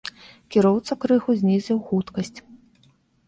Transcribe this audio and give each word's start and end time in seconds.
Кіроўца 0.53 0.93
крыху 1.03 1.35
знізіў 1.43 1.77
хуткасць. 1.89 2.37